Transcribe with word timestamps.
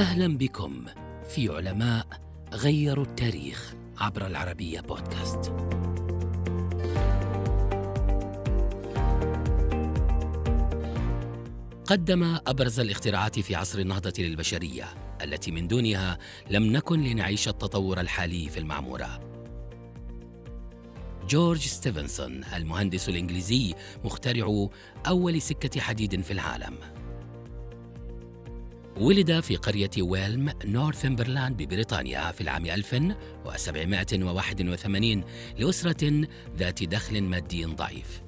أهلا 0.00 0.38
بكم 0.38 0.84
في 1.28 1.48
علماء 1.48 2.06
غيروا 2.52 3.04
التاريخ 3.04 3.74
عبر 3.98 4.26
العربية 4.26 4.80
بودكاست. 4.80 5.52
قدم 11.84 12.38
أبرز 12.46 12.80
الاختراعات 12.80 13.40
في 13.40 13.54
عصر 13.54 13.78
النهضة 13.78 14.12
للبشرية 14.18 14.84
التي 15.22 15.50
من 15.50 15.68
دونها 15.68 16.18
لم 16.50 16.72
نكن 16.72 17.02
لنعيش 17.02 17.48
التطور 17.48 18.00
الحالي 18.00 18.48
في 18.48 18.58
المعمورة. 18.58 19.20
جورج 21.28 21.60
ستيفنسون 21.60 22.44
المهندس 22.44 23.08
الإنجليزي 23.08 23.74
مخترع 24.04 24.68
أول 25.06 25.42
سكة 25.42 25.80
حديد 25.80 26.20
في 26.20 26.30
العالم 26.30 26.99
ولد 29.00 29.40
في 29.40 29.56
قرية 29.56 29.90
ويلم 29.98 30.52
نورثمبرلاند 30.64 31.62
ببريطانيا 31.62 32.32
في 32.32 32.40
العام 32.40 32.66
1781 32.66 35.24
لأسرة 35.58 36.26
ذات 36.56 36.84
دخل 36.84 37.22
مادي 37.22 37.64
ضعيف. 37.64 38.22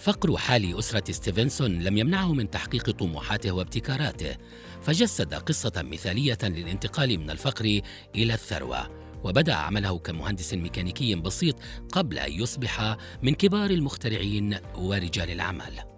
فقر 0.00 0.36
حال 0.36 0.78
أسرة 0.78 1.12
ستيفنسون 1.12 1.82
لم 1.82 1.96
يمنعه 1.96 2.32
من 2.32 2.50
تحقيق 2.50 2.90
طموحاته 2.90 3.52
وابتكاراته، 3.52 4.36
فجسد 4.82 5.34
قصة 5.34 5.72
مثالية 5.76 6.38
للانتقال 6.42 7.18
من 7.18 7.30
الفقر 7.30 7.80
إلى 8.14 8.34
الثروة، 8.34 8.88
وبدأ 9.24 9.54
عمله 9.54 9.98
كمهندس 9.98 10.54
ميكانيكي 10.54 11.14
بسيط 11.14 11.56
قبل 11.92 12.18
أن 12.18 12.32
يصبح 12.32 12.96
من 13.22 13.34
كبار 13.34 13.70
المخترعين 13.70 14.56
ورجال 14.74 15.30
الأعمال. 15.30 15.97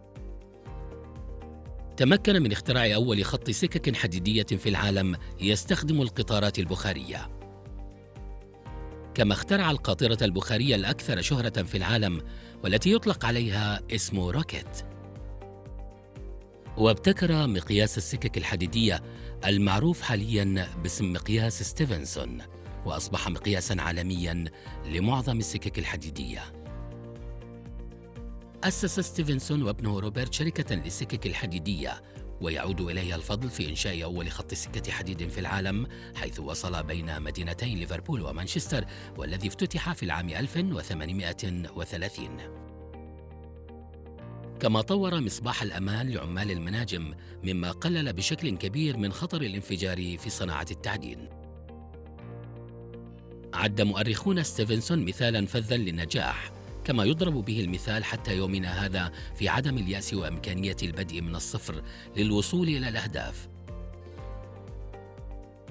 تمكن 2.01 2.43
من 2.43 2.53
اختراع 2.53 2.95
أول 2.95 3.25
خط 3.25 3.51
سكك 3.51 3.97
حديدية 3.97 4.43
في 4.43 4.69
العالم 4.69 5.17
يستخدم 5.41 6.03
القطارات 6.03 6.59
البخارية. 6.59 7.29
كما 9.15 9.33
اخترع 9.33 9.71
القاطرة 9.71 10.19
البخارية 10.23 10.75
الأكثر 10.75 11.21
شهرة 11.21 11.63
في 11.63 11.77
العالم 11.77 12.23
والتي 12.65 12.93
يطلق 12.93 13.25
عليها 13.25 13.81
اسم 13.91 14.21
روكيت. 14.21 14.83
وابتكر 16.77 17.47
مقياس 17.47 17.99
السكك 17.99 18.39
الحديدية 18.39 19.03
المعروف 19.47 20.03
حاليا 20.03 20.69
باسم 20.83 21.13
مقياس 21.13 21.63
ستيفنسون 21.63 22.39
وأصبح 22.87 23.29
مقياسا 23.29 23.77
عالميا 23.79 24.45
لمعظم 24.87 25.39
السكك 25.39 25.79
الحديدية. 25.79 26.60
أسس 28.65 29.01
ستيفنسون 29.01 29.63
وابنه 29.63 30.01
روبرت 30.01 30.35
شركة 30.35 30.75
للسكك 30.75 31.27
الحديدية 31.27 32.03
ويعود 32.41 32.81
إليها 32.81 33.17
الفضل 33.17 33.51
في 33.51 33.69
إنشاء 33.69 34.05
أول 34.05 34.31
خط 34.31 34.55
سكة 34.55 34.93
حديد 34.93 35.29
في 35.29 35.41
العالم 35.41 35.87
حيث 36.15 36.41
وصل 36.41 36.83
بين 36.83 37.23
مدينتي 37.23 37.75
ليفربول 37.75 38.23
ومانشستر 38.23 38.85
والذي 39.19 39.49
افتتح 39.49 39.93
في 39.93 40.03
العام 40.03 40.29
1830 40.29 42.37
كما 44.61 44.81
طور 44.81 45.21
مصباح 45.21 45.63
الأمان 45.63 46.11
لعمال 46.11 46.51
المناجم 46.51 47.15
مما 47.45 47.71
قلل 47.71 48.13
بشكل 48.13 48.57
كبير 48.57 48.97
من 48.97 49.13
خطر 49.13 49.43
الانفجار 49.43 50.19
في 50.19 50.31
صناعة 50.31 50.67
التعدين 50.71 51.29
عد 53.55 53.83
مؤرخون 53.83 54.43
ستيفنسون 54.43 55.05
مثالا 55.05 55.47
فذا 55.47 55.77
للنجاح. 55.77 56.60
كما 56.91 57.05
يضرب 57.05 57.45
به 57.45 57.61
المثال 57.61 58.05
حتى 58.05 58.37
يومنا 58.37 58.87
هذا 58.87 59.13
في 59.35 59.49
عدم 59.49 59.79
اليأس 59.79 60.15
وإمكانية 60.15 60.77
البدء 60.83 61.21
من 61.21 61.35
الصفر 61.35 61.83
للوصول 62.17 62.69
إلى 62.69 62.89
الأهداف 62.89 63.49